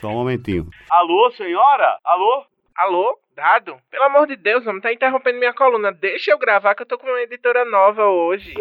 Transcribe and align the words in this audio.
Só 0.00 0.08
um 0.08 0.14
momentinho. 0.14 0.68
Alô, 0.90 1.30
senhora? 1.30 1.98
Alô? 2.04 2.44
Alô? 2.76 3.18
Dado? 3.34 3.76
Pelo 3.90 4.04
amor 4.04 4.26
de 4.26 4.36
Deus, 4.36 4.66
homem, 4.66 4.80
tá 4.80 4.92
interrompendo 4.92 5.38
minha 5.38 5.54
coluna. 5.54 5.90
Deixa 5.90 6.30
eu 6.30 6.38
gravar 6.38 6.74
que 6.74 6.82
eu 6.82 6.86
tô 6.86 6.98
com 6.98 7.06
uma 7.06 7.22
editora 7.22 7.64
nova 7.64 8.04
hoje. 8.04 8.54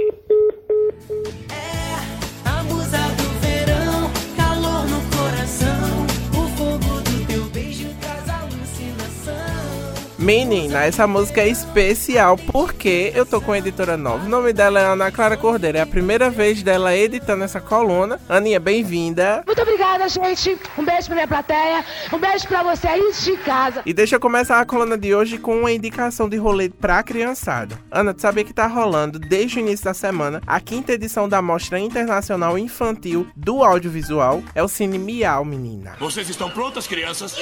Menina, 10.23 10.85
essa 10.85 11.05
música 11.05 11.41
é 11.41 11.49
especial 11.49 12.37
porque 12.37 13.11
eu 13.13 13.25
tô 13.25 13.41
com 13.41 13.51
uma 13.51 13.57
editora 13.57 13.97
nova. 13.97 14.25
O 14.25 14.29
nome 14.29 14.53
dela 14.53 14.79
é 14.79 14.85
Ana 14.85 15.11
Clara 15.11 15.35
Cordeiro. 15.35 15.77
É 15.77 15.81
a 15.81 15.85
primeira 15.85 16.29
vez 16.29 16.63
dela 16.63 16.95
editando 16.95 17.43
essa 17.43 17.59
coluna. 17.59 18.17
Aninha, 18.29 18.57
bem-vinda. 18.57 19.43
Muito 19.45 19.61
obrigada, 19.61 20.07
gente. 20.07 20.57
Um 20.77 20.85
beijo 20.85 21.07
pra 21.07 21.15
minha 21.15 21.27
plateia. 21.27 21.83
Um 22.13 22.17
beijo 22.17 22.47
pra 22.47 22.63
você 22.63 22.87
aí 22.87 23.11
de 23.21 23.35
casa. 23.39 23.81
E 23.85 23.93
deixa 23.93 24.15
eu 24.15 24.19
começar 24.21 24.61
a 24.61 24.65
coluna 24.65 24.97
de 24.97 25.13
hoje 25.13 25.37
com 25.37 25.59
uma 25.59 25.73
indicação 25.73 26.29
de 26.29 26.37
rolê 26.37 26.69
pra 26.69 27.03
criançada. 27.03 27.77
Ana, 27.91 28.13
tu 28.13 28.21
sabia 28.21 28.45
que 28.45 28.53
tá 28.53 28.65
rolando 28.65 29.19
desde 29.19 29.57
o 29.57 29.59
início 29.59 29.83
da 29.83 29.93
semana 29.93 30.41
a 30.47 30.57
quinta 30.61 30.93
edição 30.93 31.27
da 31.27 31.41
Mostra 31.41 31.77
Internacional 31.77 32.57
Infantil 32.57 33.27
do 33.35 33.61
Audiovisual. 33.61 34.41
É 34.55 34.63
o 34.63 34.69
Cine 34.69 34.97
Miau, 34.97 35.43
menina. 35.43 35.97
Vocês 35.99 36.29
estão 36.29 36.49
prontas, 36.49 36.87
crianças? 36.87 37.35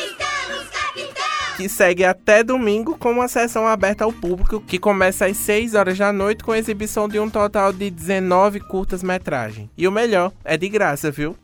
Que 1.61 1.70
segue 1.70 2.03
até 2.03 2.43
domingo 2.43 2.97
com 2.97 3.11
uma 3.11 3.27
sessão 3.27 3.67
aberta 3.67 4.03
ao 4.03 4.11
público 4.11 4.59
que 4.61 4.79
começa 4.79 5.27
às 5.27 5.38
6 5.38 5.75
horas 5.75 5.95
da 5.95 6.11
noite 6.11 6.43
com 6.43 6.55
exibição 6.55 7.07
de 7.07 7.20
um 7.20 7.29
total 7.29 7.71
de 7.71 7.91
19 7.91 8.61
curtas-metragens. 8.61 9.70
E 9.77 9.87
o 9.87 9.91
melhor, 9.91 10.31
é 10.43 10.57
de 10.57 10.67
graça, 10.67 11.11
viu? 11.11 11.37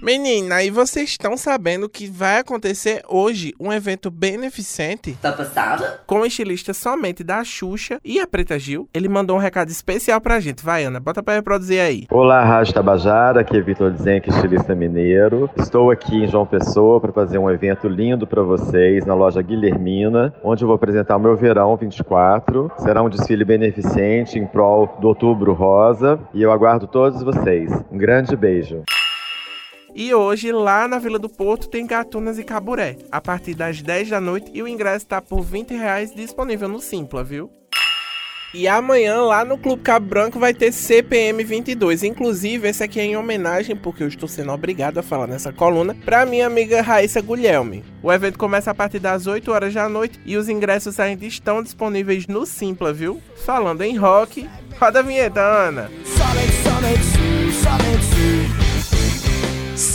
Menina, 0.00 0.62
e 0.62 0.70
vocês 0.70 1.10
estão 1.10 1.36
sabendo 1.36 1.88
que 1.88 2.06
vai 2.06 2.38
acontecer 2.38 3.02
hoje 3.08 3.52
um 3.58 3.72
evento 3.72 4.12
beneficente? 4.12 5.18
Tá 5.20 5.32
passado? 5.32 5.84
Com 6.06 6.20
o 6.20 6.26
estilista 6.26 6.72
somente 6.72 7.24
da 7.24 7.42
Xuxa 7.42 7.98
e 8.04 8.20
a 8.20 8.26
Preta 8.26 8.56
Gil. 8.60 8.88
Ele 8.94 9.08
mandou 9.08 9.36
um 9.36 9.40
recado 9.40 9.70
especial 9.70 10.20
pra 10.20 10.38
gente. 10.38 10.64
Vai, 10.64 10.84
Ana, 10.84 11.00
bota 11.00 11.20
pra 11.20 11.34
reproduzir 11.34 11.80
aí. 11.80 12.06
Olá, 12.12 12.44
Rádio 12.44 12.74
Tabajara, 12.74 13.40
aqui 13.40 13.56
é 13.56 13.60
Vitor 13.60 13.92
Zenck, 13.96 14.28
estilista 14.28 14.72
mineiro. 14.72 15.50
Estou 15.58 15.90
aqui 15.90 16.22
em 16.22 16.28
João 16.28 16.46
Pessoa 16.46 17.00
para 17.00 17.12
fazer 17.12 17.38
um 17.38 17.50
evento 17.50 17.88
lindo 17.88 18.24
para 18.24 18.42
vocês 18.42 19.04
na 19.04 19.14
loja 19.14 19.42
Guilhermina, 19.42 20.32
onde 20.44 20.62
eu 20.62 20.68
vou 20.68 20.76
apresentar 20.76 21.16
o 21.16 21.20
meu 21.20 21.36
verão 21.36 21.76
24. 21.76 22.70
Será 22.78 23.02
um 23.02 23.08
desfile 23.08 23.44
beneficente 23.44 24.38
em 24.38 24.46
prol 24.46 24.96
do 25.00 25.08
Outubro 25.08 25.52
Rosa 25.54 26.20
e 26.32 26.40
eu 26.40 26.52
aguardo 26.52 26.86
todos 26.86 27.20
vocês. 27.20 27.72
Um 27.90 27.98
grande 27.98 28.36
beijo. 28.36 28.84
E 29.94 30.14
hoje, 30.14 30.52
lá 30.52 30.86
na 30.86 30.98
Vila 30.98 31.18
do 31.18 31.28
Porto, 31.28 31.68
tem 31.68 31.86
Gatunas 31.86 32.38
e 32.38 32.44
Caburé, 32.44 32.96
a 33.10 33.20
partir 33.20 33.54
das 33.54 33.82
10 33.82 34.10
da 34.10 34.20
noite, 34.20 34.50
e 34.54 34.62
o 34.62 34.68
ingresso 34.68 35.04
está 35.04 35.20
por 35.20 35.42
20 35.42 35.74
reais 35.74 36.14
disponível 36.14 36.68
no 36.68 36.80
Simpla, 36.80 37.24
viu? 37.24 37.50
E 38.54 38.66
amanhã, 38.66 39.20
lá 39.20 39.44
no 39.44 39.58
Clube 39.58 39.82
Cabo 39.82 40.06
Branco, 40.06 40.38
vai 40.38 40.54
ter 40.54 40.72
CPM 40.72 41.44
22. 41.44 42.02
Inclusive, 42.02 42.66
esse 42.66 42.82
aqui 42.82 42.98
é 42.98 43.04
em 43.04 43.16
homenagem, 43.16 43.76
porque 43.76 44.02
eu 44.02 44.08
estou 44.08 44.26
sendo 44.26 44.52
obrigado 44.52 44.96
a 44.96 45.02
falar 45.02 45.26
nessa 45.26 45.52
coluna, 45.52 45.94
para 45.94 46.24
minha 46.24 46.46
amiga 46.46 46.80
Raíssa 46.80 47.20
Guilherme. 47.20 47.84
O 48.02 48.10
evento 48.10 48.38
começa 48.38 48.70
a 48.70 48.74
partir 48.74 49.00
das 49.00 49.26
8 49.26 49.52
horas 49.52 49.74
da 49.74 49.86
noite 49.86 50.18
e 50.24 50.38
os 50.38 50.48
ingressos 50.48 50.98
ainda 50.98 51.26
estão 51.26 51.62
disponíveis 51.62 52.26
no 52.26 52.46
Simpla, 52.46 52.90
viu? 52.90 53.20
Falando 53.44 53.82
em 53.82 53.98
rock, 53.98 54.48
roda 54.80 55.00
a 55.00 55.02
vinheta, 55.02 55.40
Ana. 55.40 55.90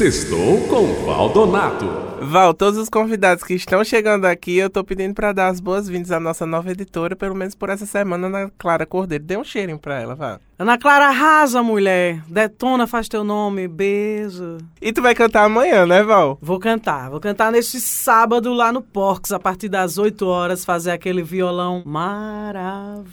Sextou 0.04 0.60
com 0.68 1.06
Valdonato. 1.06 2.13
Val, 2.24 2.54
todos 2.54 2.80
os 2.80 2.88
convidados 2.90 3.44
que 3.44 3.54
estão 3.54 3.84
chegando 3.84 4.26
aqui, 4.26 4.58
eu 4.58 4.70
tô 4.70 4.84
pedindo 4.84 5.14
para 5.14 5.34
dar 5.34 5.50
as 5.50 5.60
boas-vindas 5.60 6.12
à 6.12 6.20
nossa 6.20 6.46
nova 6.46 6.72
editora, 6.72 7.16
pelo 7.16 7.36
menos 7.36 7.54
por 7.54 7.70
essa 7.70 7.86
semana, 7.86 8.28
Ana 8.28 8.52
Clara 8.58 8.86
Cordeiro. 8.86 9.24
Dê 9.24 9.36
um 9.38 9.44
cheirinho 9.44 9.78
pra 9.78 10.00
ela, 10.00 10.16
vá. 10.16 10.40
Ana 10.58 10.78
Clara 10.78 11.08
arrasa, 11.08 11.62
mulher. 11.64 12.22
Detona, 12.28 12.86
faz 12.88 13.10
teu 13.10 13.24
nome, 13.24 13.68
beijo. 13.68 14.60
E 14.82 14.94
tu 14.94 15.02
vai 15.02 15.16
cantar 15.16 15.44
amanhã, 15.46 15.86
né, 15.86 16.04
Val? 16.04 16.38
Vou 16.42 16.60
cantar. 16.60 17.10
Vou 17.10 17.20
cantar 17.20 17.52
neste 17.52 17.82
sábado 17.82 18.54
lá 18.54 18.72
no 18.72 18.82
Porcos, 18.82 19.34
a 19.34 19.40
partir 19.40 19.68
das 19.68 19.98
8 19.98 20.26
horas, 20.26 20.64
fazer 20.64 20.92
aquele 20.92 21.24
violão 21.24 21.82
maravilhoso. 21.86 23.06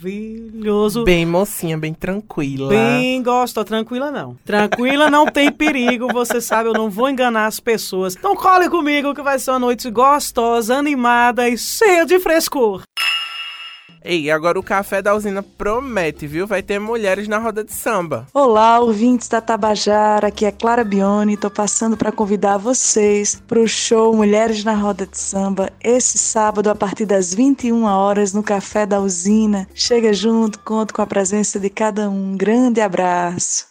Bem 1.03 1.25
mocinha, 1.27 1.78
bem 1.78 1.94
tranquila. 1.94 2.69
Bem 2.69 3.22
gosto, 3.22 3.65
tranquila 3.65 4.10
não. 4.12 4.37
Tranquila 4.44 5.10
não 5.10 5.27
tem 5.27 5.50
perigo, 5.50 6.12
você 6.12 6.41
sabe, 6.41 6.69
eu 6.69 6.75
não 6.75 6.91
vou 6.91 7.09
enganar 7.09 7.47
as 7.47 7.59
pessoas. 7.59 8.15
Então 8.15 8.37
cole 8.37 8.69
comigo 8.69 9.00
que 9.03 9.22
vai 9.22 9.38
ser 9.38 9.53
uma 9.53 9.59
noite 9.59 9.91
gostosa, 9.91 10.77
animada 10.77 11.49
e 11.49 11.56
cheia 11.56 12.05
de 12.05 12.21
frescor. 12.21 12.83
Ei, 14.03 14.31
agora 14.31 14.59
o 14.59 14.62
café 14.62 15.03
da 15.03 15.15
usina 15.15 15.43
promete, 15.43 16.27
viu? 16.27 16.47
Vai 16.47 16.62
ter 16.62 16.78
mulheres 16.78 17.28
na 17.28 17.39
roda 17.39 17.62
de 17.62 17.72
samba. 17.72 18.27
Olá, 18.33 18.81
ouvintes 18.81 19.28
da 19.28 19.43
Tabajara, 19.43 20.28
aqui 20.28 20.47
é 20.47 20.50
Clara 20.50 20.83
Bione. 20.83 21.37
Tô 21.37 21.50
passando 21.50 21.99
para 21.99 22.10
convidar 22.10 22.56
vocês 22.56 23.43
para 23.47 23.60
o 23.60 23.69
show 23.69 24.16
Mulheres 24.16 24.65
na 24.65 24.72
Roda 24.75 25.06
de 25.06 25.19
Samba 25.19 25.71
esse 25.83 26.16
sábado 26.16 26.71
a 26.71 26.75
partir 26.75 27.05
das 27.05 27.34
21 27.34 27.84
horas 27.84 28.33
no 28.33 28.43
Café 28.43 28.87
da 28.87 29.00
Usina. 29.00 29.69
Chega 29.75 30.15
junto, 30.15 30.59
conto 30.60 30.94
com 30.94 31.03
a 31.03 31.06
presença 31.06 31.60
de 31.60 31.69
cada 31.69 32.09
um. 32.09 32.21
Um 32.31 32.37
grande 32.37 32.81
abraço. 32.81 33.66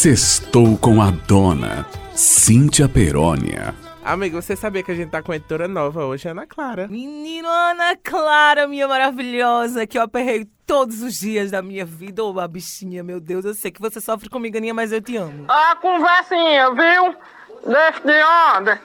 Sextou 0.00 0.78
com 0.78 1.02
a 1.02 1.10
dona 1.10 1.84
Cíntia 2.14 2.88
Perônia. 2.88 3.74
Amigo, 4.02 4.40
você 4.40 4.56
sabia 4.56 4.82
que 4.82 4.90
a 4.90 4.94
gente 4.94 5.10
tá 5.10 5.22
com 5.22 5.34
editora 5.34 5.68
nova 5.68 6.06
hoje, 6.06 6.26
Ana 6.26 6.46
Clara? 6.46 6.88
Menino 6.88 7.46
Ana 7.46 7.94
Clara, 8.02 8.66
minha 8.66 8.88
maravilhosa, 8.88 9.86
que 9.86 9.98
eu 9.98 10.02
aperrei 10.02 10.48
todos 10.66 11.02
os 11.02 11.16
dias 11.16 11.50
da 11.50 11.60
minha 11.60 11.84
vida. 11.84 12.24
Ô, 12.24 12.40
a 12.40 12.48
bichinha, 12.48 13.04
meu 13.04 13.20
Deus, 13.20 13.44
eu 13.44 13.52
sei 13.52 13.70
que 13.70 13.78
você 13.78 14.00
sofre 14.00 14.30
comigo, 14.30 14.56
Aninha, 14.56 14.72
mas 14.72 14.90
eu 14.90 15.02
te 15.02 15.18
amo. 15.18 15.44
Ah, 15.46 15.76
conversinha, 15.76 16.70
viu? 16.70 17.14
Deixa 17.66 18.00
de 18.00 18.56
onda. 18.56 18.80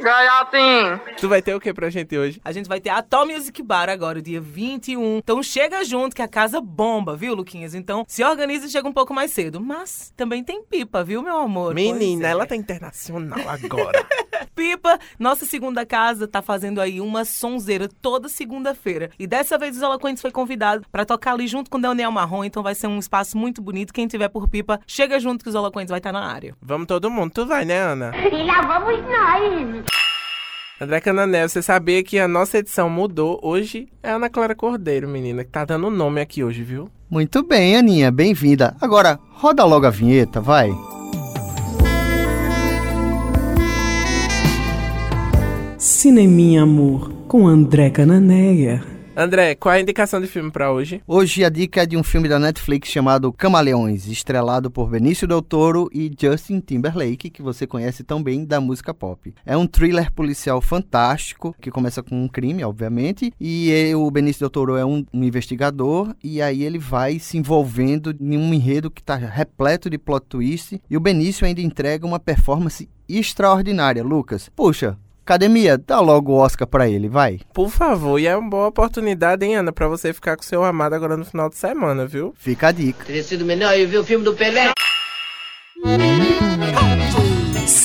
Gaiatinho. 0.00 1.00
Tu 1.18 1.28
vai 1.28 1.42
ter 1.42 1.54
o 1.54 1.60
que 1.60 1.72
pra 1.72 1.90
gente 1.90 2.16
hoje? 2.16 2.40
A 2.44 2.52
gente 2.52 2.68
vai 2.68 2.80
ter 2.80 2.90
a 2.90 3.02
Tom 3.02 3.26
Music 3.26 3.62
Bar 3.62 3.88
agora, 3.88 4.20
dia 4.22 4.40
21. 4.40 5.18
Então 5.18 5.42
chega 5.42 5.84
junto 5.84 6.16
que 6.16 6.22
a 6.22 6.28
casa 6.28 6.60
bomba, 6.60 7.16
viu, 7.16 7.34
Luquinhas? 7.34 7.74
Então 7.74 8.04
se 8.08 8.24
organiza 8.24 8.66
e 8.66 8.70
chega 8.70 8.88
um 8.88 8.92
pouco 8.92 9.12
mais 9.12 9.30
cedo. 9.30 9.60
Mas 9.60 10.12
também 10.16 10.42
tem 10.42 10.62
pipa, 10.62 11.04
viu, 11.04 11.22
meu 11.22 11.36
amor? 11.36 11.74
Menina, 11.74 12.28
é. 12.28 12.30
ela 12.30 12.46
tá 12.46 12.56
internacional 12.56 13.48
agora. 13.48 14.06
Pipa, 14.54 14.98
nossa 15.18 15.44
segunda 15.44 15.84
casa, 15.84 16.26
tá 16.26 16.42
fazendo 16.42 16.80
aí 16.80 17.00
uma 17.00 17.24
sonzeira 17.24 17.88
toda 18.00 18.28
segunda-feira. 18.28 19.10
E 19.18 19.26
dessa 19.26 19.58
vez 19.58 19.76
os 19.76 19.82
Eloquentes 19.82 20.20
foi 20.20 20.30
convidado 20.30 20.84
pra 20.90 21.04
tocar 21.04 21.32
ali 21.32 21.46
junto 21.46 21.70
com 21.70 21.78
o 21.78 21.80
Daniel 21.80 22.10
Marrom, 22.10 22.44
então 22.44 22.62
vai 22.62 22.74
ser 22.74 22.86
um 22.86 22.98
espaço 22.98 23.36
muito 23.36 23.62
bonito. 23.62 23.92
Quem 23.92 24.06
tiver 24.06 24.28
por 24.28 24.48
Pipa, 24.48 24.80
chega 24.86 25.18
junto 25.20 25.42
que 25.42 25.48
os 25.48 25.54
Eloquentes 25.54 25.90
vai 25.90 25.98
estar 25.98 26.12
na 26.12 26.24
área. 26.24 26.54
Vamos 26.60 26.86
todo 26.86 27.10
mundo. 27.10 27.32
Tu 27.32 27.46
vai, 27.46 27.64
né, 27.64 27.78
Ana? 27.78 28.12
E 28.30 28.44
lá 28.44 28.62
vamos 28.62 29.00
nós. 29.02 29.84
André 30.80 31.00
Cananel, 31.00 31.48
você 31.48 31.60
sabia 31.60 32.02
que 32.02 32.18
a 32.18 32.26
nossa 32.26 32.58
edição 32.58 32.88
mudou? 32.88 33.38
Hoje 33.42 33.88
é 34.02 34.10
a 34.10 34.16
Ana 34.16 34.30
Clara 34.30 34.54
Cordeiro, 34.54 35.08
menina, 35.08 35.44
que 35.44 35.50
tá 35.50 35.64
dando 35.64 35.90
nome 35.90 36.20
aqui 36.20 36.42
hoje, 36.42 36.62
viu? 36.62 36.88
Muito 37.10 37.42
bem, 37.42 37.76
Aninha, 37.76 38.10
bem-vinda. 38.10 38.74
Agora, 38.80 39.18
roda 39.32 39.64
logo 39.64 39.86
a 39.86 39.90
vinheta, 39.90 40.40
vai. 40.40 40.70
Cineminha 45.80 46.64
Amor, 46.64 47.10
com 47.26 47.48
André 47.48 47.88
Cananeia. 47.88 48.84
André, 49.16 49.54
qual 49.54 49.74
é 49.74 49.78
a 49.78 49.80
indicação 49.80 50.20
de 50.20 50.26
filme 50.26 50.50
pra 50.50 50.70
hoje? 50.70 51.00
Hoje 51.08 51.42
a 51.42 51.48
dica 51.48 51.84
é 51.84 51.86
de 51.86 51.96
um 51.96 52.02
filme 52.02 52.28
da 52.28 52.38
Netflix 52.38 52.90
chamado 52.90 53.32
Camaleões, 53.32 54.06
estrelado 54.06 54.70
por 54.70 54.90
Benício 54.90 55.26
Del 55.26 55.40
Toro 55.40 55.88
e 55.90 56.12
Justin 56.20 56.60
Timberlake, 56.60 57.30
que 57.30 57.40
você 57.40 57.66
conhece 57.66 58.04
tão 58.04 58.22
bem 58.22 58.44
da 58.44 58.60
música 58.60 58.92
pop. 58.92 59.32
É 59.46 59.56
um 59.56 59.66
thriller 59.66 60.12
policial 60.12 60.60
fantástico, 60.60 61.56
que 61.58 61.70
começa 61.70 62.02
com 62.02 62.24
um 62.24 62.28
crime, 62.28 62.62
obviamente, 62.62 63.32
e 63.40 63.72
o 63.94 64.10
Benício 64.10 64.40
Del 64.40 64.50
Toro 64.50 64.76
é 64.76 64.84
um, 64.84 65.02
um 65.14 65.24
investigador, 65.24 66.14
e 66.22 66.42
aí 66.42 66.62
ele 66.62 66.78
vai 66.78 67.18
se 67.18 67.38
envolvendo 67.38 68.14
em 68.20 68.36
um 68.36 68.52
enredo 68.52 68.90
que 68.90 69.00
está 69.00 69.16
repleto 69.16 69.88
de 69.88 69.96
plot 69.96 70.26
twist, 70.28 70.78
e 70.90 70.94
o 70.94 71.00
Benício 71.00 71.46
ainda 71.46 71.62
entrega 71.62 72.06
uma 72.06 72.20
performance 72.20 72.86
extraordinária. 73.08 74.04
Lucas, 74.04 74.50
puxa, 74.54 74.98
Academia, 75.24 75.78
dá 75.78 76.00
logo 76.00 76.32
o 76.32 76.36
Oscar 76.36 76.66
pra 76.66 76.88
ele, 76.88 77.08
vai. 77.08 77.40
Por 77.54 77.70
favor, 77.70 78.18
e 78.18 78.26
é 78.26 78.36
uma 78.36 78.50
boa 78.50 78.66
oportunidade, 78.68 79.44
hein, 79.44 79.56
Ana, 79.56 79.72
pra 79.72 79.86
você 79.86 80.12
ficar 80.12 80.36
com 80.36 80.42
seu 80.42 80.64
amado 80.64 80.94
agora 80.94 81.16
no 81.16 81.24
final 81.24 81.48
de 81.48 81.56
semana, 81.56 82.06
viu? 82.06 82.34
Fica 82.36 82.68
a 82.68 82.72
dica. 82.72 83.04
Teria 83.04 83.22
sido 83.22 83.44
melhor 83.44 83.78
eu 83.78 83.88
ver 83.88 83.98
o 83.98 84.04
filme 84.04 84.24
do 84.24 84.34
Pelé. 84.34 84.72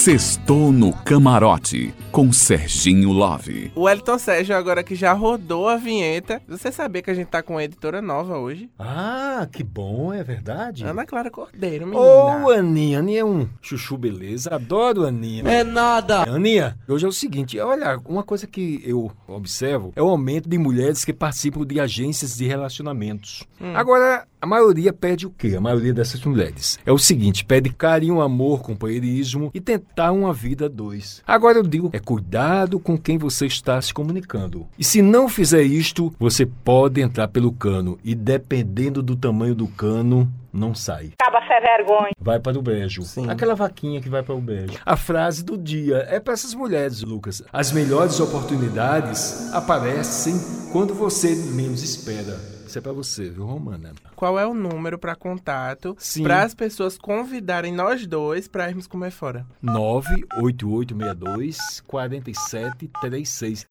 Sextou 0.06 0.72
no 0.72 0.94
Camarote, 0.94 1.92
com 2.12 2.31
Serginho 2.31 3.12
Love. 3.12 3.72
O 3.74 3.90
Elton 3.90 4.19
Sérgio, 4.19 4.56
agora 4.56 4.84
que 4.84 4.94
já 4.94 5.12
rodou 5.13 5.68
a 5.68 5.78
vinheta, 5.78 6.40
você 6.48 6.72
sabia 6.72 7.02
que 7.02 7.10
a 7.10 7.13
gente 7.16 7.30
tá 7.30 7.42
com 7.42 7.56
uma 7.56 7.63
editora 7.63 8.04
nova 8.04 8.38
hoje? 8.38 8.69
Ah, 8.78 9.48
que 9.52 9.63
bom, 9.63 10.13
é 10.13 10.24
verdade. 10.24 10.84
Ana 10.84 11.07
Clara 11.07 11.31
Cordeiro, 11.31 11.88
menina. 11.88 12.06
Ô, 12.06 12.52
Aninha, 12.52 13.00
Aninha 13.00 13.22
é 13.22 13.25
um 13.25 13.50
chuchu 13.60 13.98
beleza, 13.98 14.54
adoro 14.54 15.07
Aninha. 15.07 15.42
É 15.50 15.63
nada. 15.63 16.22
Aninha, 16.30 16.78
hoje 16.88 17.04
é 17.04 17.10
o 17.10 17.12
seguinte, 17.12 17.60
olha, 17.60 18.00
uma 18.06 18.22
coisa 18.22 18.46
que 18.46 18.84
eu 18.86 19.12
observo 19.28 19.92
é 19.96 20.04
o 20.04 20.10
aumento 20.10 20.48
de 20.48 20.60
mulheres 20.60 21.04
que 21.04 21.13
participam 21.13 21.66
de 21.66 21.80
agências 21.80 22.38
de 22.38 22.46
relacionamentos. 22.46 23.44
Hum. 23.60 23.75
Agora, 23.75 24.28
a 24.40 24.46
maioria 24.46 24.94
pede 24.94 25.25
o 25.25 25.31
quê? 25.31 25.56
A 25.58 25.62
maioria 25.62 25.92
dessas 25.92 26.24
mulheres. 26.24 26.78
É 26.86 26.92
o 26.92 27.00
seguinte, 27.00 27.44
pede 27.44 27.72
carinho, 27.72 28.22
amor, 28.22 28.62
companheirismo 28.62 29.50
e 29.51 29.60
tentar 29.60 29.95
uma 30.12 30.34
vida 30.34 30.68
dois. 30.68 31.22
Agora 31.26 31.58
eu 31.58 31.64
digo, 31.64 31.90
é 31.94 32.00
cuidado 32.00 32.80
com 32.80 32.98
quem 32.98 33.18
você 33.18 33.46
está 33.46 33.82
se 33.82 33.94
comunicando. 33.94 34.66
E 34.78 34.84
se 34.84 35.02
não 35.02 35.30
fizer 35.30 35.64
isto, 35.64 36.14
você 36.20 36.46
pode 36.46 37.02
entrar 37.02 37.28
pelo 37.28 37.52
cano 37.52 37.98
e 38.04 38.16
dependendo 38.16 39.02
do 39.02 39.16
tamanho 39.16 39.56
do 39.56 39.68
cano, 39.68 40.32
não 40.52 40.74
sai. 40.74 41.12
Acaba 41.20 41.45
sem 41.56 41.62
vergonha. 41.62 42.12
Vai 42.19 42.40
para 42.40 42.57
o 42.57 42.62
brejo. 42.62 43.04
Aquela 43.30 43.56
vaquinha 43.56 44.02
que 44.02 44.10
vai 44.10 44.24
para 44.24 44.36
o 44.36 44.42
brejo. 44.42 44.78
A 44.86 44.98
frase 44.98 45.44
do 45.44 45.57
dia 45.57 46.06
é 46.10 46.19
para 46.19 46.34
essas 46.34 46.54
mulheres, 46.54 47.02
Lucas. 47.02 47.42
As 47.52 47.72
melhores 47.72 48.19
oportunidades 48.19 49.52
aparecem 49.54 50.36
quando 50.72 50.94
você 50.94 51.36
menos 51.36 51.81
espera. 51.84 52.54
Isso 52.66 52.80
é 52.80 52.81
para 52.81 52.92
você, 52.92 53.30
viu, 53.30 53.46
Romana? 53.46 53.94
Qual 54.16 54.40
é 54.40 54.46
o 54.46 54.54
número 54.54 54.98
pra 54.98 55.16
contato 55.16 55.96
Sim. 56.00 56.24
para 56.24 56.44
as 56.44 56.56
pessoas 56.56 56.98
convidarem 56.98 57.72
nós 57.72 58.08
dois 58.08 58.48
pra 58.48 58.68
irmos 58.68 58.88
comer 58.88 59.12
fora? 59.12 59.46
98862 59.62 61.84
4736. 61.88 63.68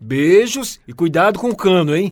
Beijos 0.00 0.80
e 0.86 0.92
cuidado 0.92 1.38
com 1.38 1.50
o 1.50 1.56
cano, 1.56 1.94
hein? 1.94 2.08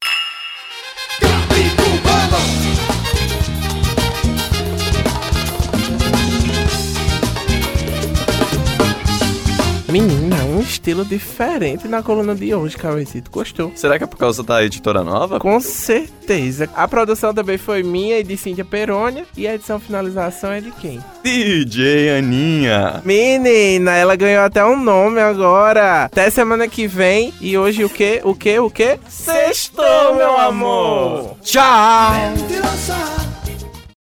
Menina, 9.90 10.36
um 10.44 10.60
estilo 10.60 11.02
diferente 11.02 11.88
na 11.88 12.02
coluna 12.02 12.34
de 12.34 12.54
hoje, 12.54 12.76
Cauecito. 12.76 13.30
Gostou? 13.30 13.72
Será 13.74 13.96
que 13.96 14.04
é 14.04 14.06
por 14.06 14.18
causa 14.18 14.42
da 14.42 14.62
editora 14.62 15.02
nova? 15.02 15.40
Com 15.40 15.58
certeza. 15.60 16.68
A 16.76 16.86
produção 16.86 17.32
também 17.32 17.56
foi 17.56 17.82
minha 17.82 18.18
e 18.18 18.22
de 18.22 18.36
Cíntia 18.36 18.66
Perônia. 18.66 19.24
E 19.34 19.48
a 19.48 19.54
edição 19.54 19.80
finalização 19.80 20.52
é 20.52 20.60
de 20.60 20.70
quem? 20.72 21.02
DJ 21.24 22.18
Aninha. 22.18 23.00
Menina, 23.02 23.92
ela 23.92 24.14
ganhou 24.14 24.44
até 24.44 24.62
um 24.62 24.78
nome 24.78 25.20
agora. 25.20 26.04
Até 26.04 26.28
semana 26.28 26.68
que 26.68 26.86
vem. 26.86 27.32
E 27.40 27.56
hoje 27.56 27.82
o 27.82 27.88
quê? 27.88 28.20
O 28.24 28.34
quê? 28.34 28.58
O 28.58 28.70
quê? 28.70 28.98
Sextou, 29.08 30.14
meu 30.16 30.36
amor. 30.36 31.36
Tchau! 31.42 32.12